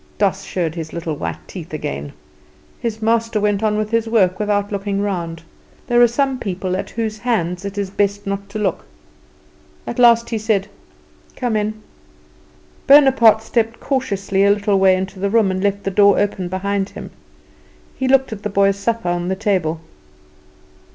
[0.17, 2.13] Doss showed his little white teeth again.
[2.79, 5.43] His master went on with his work without looking round.
[5.85, 8.85] There are some people at whose hands it is best not to look.
[9.85, 10.67] At last he said:
[11.35, 11.83] "Come in."
[12.87, 16.89] Bonaparte stepped cautiously a little way into the room, and left the door open behind
[16.89, 17.11] him.
[17.95, 19.81] He looked at the boy's supper on the table.